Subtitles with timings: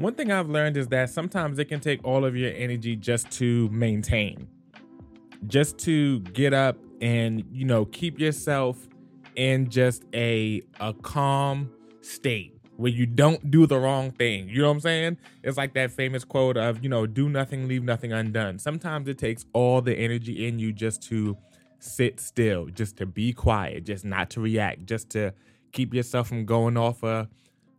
[0.00, 3.30] one thing I've learned is that sometimes it can take all of your energy just
[3.32, 4.48] to maintain,
[5.46, 8.88] just to get up and, you know, keep yourself
[9.36, 14.48] in just a a calm state where you don't do the wrong thing.
[14.48, 15.18] You know what I'm saying?
[15.44, 18.58] It's like that famous quote of, you know, do nothing, leave nothing undone.
[18.58, 21.36] Sometimes it takes all the energy in you just to
[21.78, 25.34] sit still, just to be quiet, just not to react, just to
[25.72, 27.28] keep yourself from going off a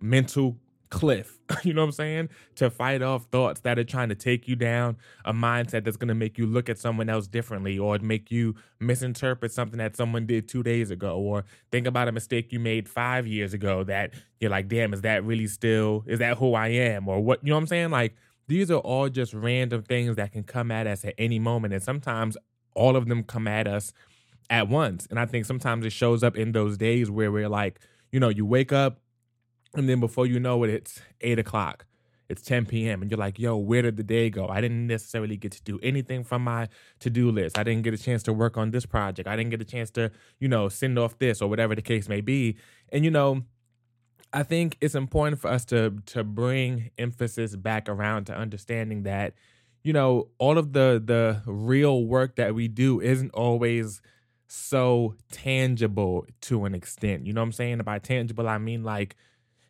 [0.00, 0.56] mental
[0.90, 1.38] cliff.
[1.62, 2.28] you know what I'm saying?
[2.56, 6.08] To fight off thoughts that are trying to take you down, a mindset that's going
[6.08, 10.26] to make you look at someone else differently or make you misinterpret something that someone
[10.26, 14.14] did two days ago or think about a mistake you made five years ago that
[14.40, 17.08] you're like, damn, is that really still, is that who I am?
[17.08, 17.90] Or what, you know what I'm saying?
[17.90, 18.14] Like,
[18.48, 21.74] these are all just random things that can come at us at any moment.
[21.74, 22.36] And sometimes
[22.74, 23.92] all of them come at us
[24.50, 25.06] at once.
[25.10, 27.80] And I think sometimes it shows up in those days where we're like,
[28.12, 29.00] you know, you wake up
[29.74, 31.86] and then before you know it, it's eight o'clock.
[32.28, 33.02] It's 10 p.m.
[33.02, 34.48] and you're like, yo, where did the day go?
[34.48, 37.56] I didn't necessarily get to do anything from my to-do list.
[37.56, 39.28] I didn't get a chance to work on this project.
[39.28, 42.08] I didn't get a chance to, you know, send off this or whatever the case
[42.08, 42.56] may be.
[42.90, 43.42] And you know,
[44.32, 49.34] I think it's important for us to to bring emphasis back around to understanding that,
[49.84, 54.02] you know, all of the the real work that we do isn't always
[54.48, 57.26] so tangible to an extent.
[57.26, 57.78] You know what I'm saying?
[57.78, 59.16] By tangible, I mean like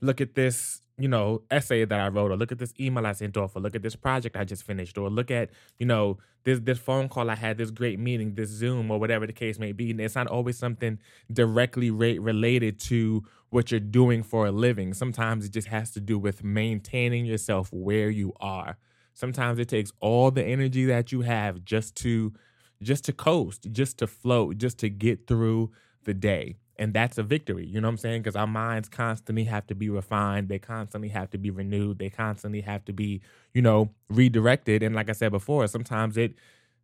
[0.00, 3.12] look at this, you know, essay that I wrote, or look at this email I
[3.12, 6.18] sent off, or look at this project I just finished, or look at, you know,
[6.44, 9.58] this this phone call I had, this great meeting, this Zoom, or whatever the case
[9.58, 9.90] may be.
[9.90, 10.98] And it's not always something
[11.32, 14.94] directly re- related to what you're doing for a living.
[14.94, 18.76] Sometimes it just has to do with maintaining yourself where you are.
[19.14, 22.32] Sometimes it takes all the energy that you have just to
[22.80, 25.72] just to coast, just to float, just to get through
[26.04, 28.22] the day and that's a victory you know what i'm saying?
[28.22, 32.10] Because our minds constantly have to be refined they constantly have to be renewed they
[32.10, 33.20] constantly have to be
[33.54, 36.34] you know redirected and like i said before sometimes it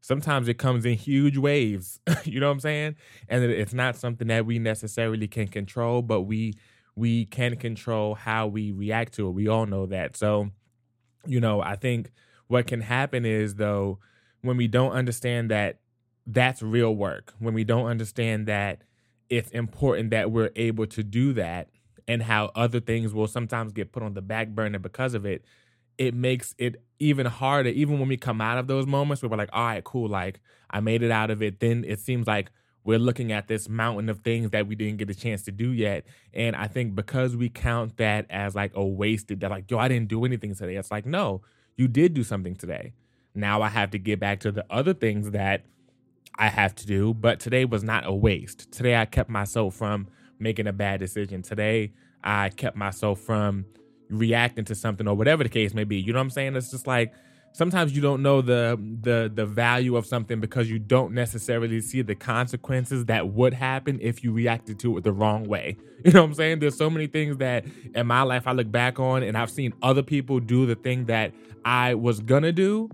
[0.00, 2.96] sometimes it comes in huge waves you know what i'm saying?
[3.28, 6.54] And it's not something that we necessarily can control but we
[6.96, 10.16] we can control how we react to it we all know that.
[10.16, 10.50] So
[11.26, 12.12] you know i think
[12.48, 13.98] what can happen is though
[14.42, 15.78] when we don't understand that
[16.26, 18.82] that's real work when we don't understand that
[19.36, 21.68] it's important that we're able to do that
[22.06, 25.44] and how other things will sometimes get put on the back burner because of it.
[25.98, 29.36] It makes it even harder even when we come out of those moments where we're
[29.36, 30.40] like all right cool like
[30.70, 31.60] i made it out of it.
[31.60, 32.50] Then it seems like
[32.84, 35.72] we're looking at this mountain of things that we didn't get a chance to do
[35.72, 36.04] yet.
[36.32, 39.88] And i think because we count that as like a wasted that like yo i
[39.88, 41.42] didn't do anything today it's like no
[41.76, 42.92] you did do something today.
[43.34, 45.64] Now i have to get back to the other things that
[46.36, 48.70] I have to do, but today was not a waste.
[48.72, 50.08] Today I kept myself from
[50.38, 51.42] making a bad decision.
[51.42, 53.66] Today I kept myself from
[54.10, 55.96] reacting to something or whatever the case may be.
[55.96, 56.56] You know what I'm saying?
[56.56, 57.12] It's just like
[57.52, 62.02] sometimes you don't know the the the value of something because you don't necessarily see
[62.02, 65.76] the consequences that would happen if you reacted to it the wrong way.
[66.04, 66.58] You know what I'm saying?
[66.58, 67.64] There's so many things that
[67.94, 71.06] in my life I look back on and I've seen other people do the thing
[71.06, 71.32] that
[71.64, 72.90] I was gonna do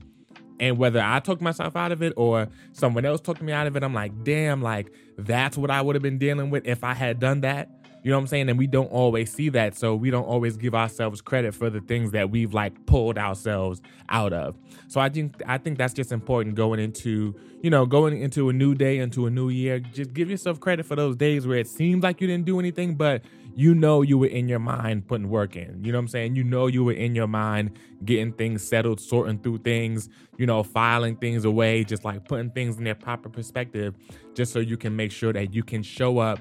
[0.60, 3.76] and whether I took myself out of it or someone else took me out of
[3.76, 6.92] it, I'm like, damn, like that's what I would have been dealing with if I
[6.94, 7.68] had done that.
[8.02, 8.48] You know what I'm saying?
[8.48, 9.76] And we don't always see that.
[9.76, 13.82] So we don't always give ourselves credit for the things that we've like pulled ourselves
[14.08, 14.56] out of.
[14.88, 18.52] So I think I think that's just important going into, you know, going into a
[18.52, 19.80] new day, into a new year.
[19.80, 22.94] Just give yourself credit for those days where it seems like you didn't do anything,
[22.94, 23.22] but
[23.54, 25.84] you know you were in your mind putting work in.
[25.84, 26.36] You know what I'm saying?
[26.36, 27.72] You know you were in your mind
[28.04, 30.08] getting things settled, sorting through things,
[30.38, 33.94] you know, filing things away, just like putting things in their proper perspective,
[34.34, 36.38] just so you can make sure that you can show up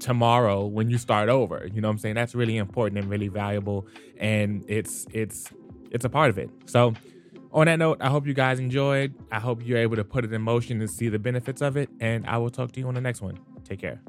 [0.00, 1.68] tomorrow when you start over.
[1.72, 2.14] You know what I'm saying?
[2.16, 3.86] That's really important and really valuable
[4.18, 5.50] and it's it's
[5.90, 6.50] it's a part of it.
[6.66, 6.94] So
[7.52, 9.14] on that note, I hope you guys enjoyed.
[9.30, 11.88] I hope you're able to put it in motion and see the benefits of it
[12.00, 13.38] and I will talk to you on the next one.
[13.64, 14.00] Take care.